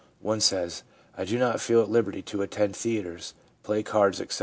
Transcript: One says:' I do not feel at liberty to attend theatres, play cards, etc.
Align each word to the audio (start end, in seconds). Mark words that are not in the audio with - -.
One 0.21 0.39
says:' 0.39 0.81
I 1.15 1.25
do 1.25 1.37
not 1.37 1.61
feel 1.61 1.83
at 1.83 1.89
liberty 1.91 2.23
to 2.23 2.41
attend 2.41 2.75
theatres, 2.75 3.35
play 3.61 3.83
cards, 3.83 4.19
etc. 4.19 4.39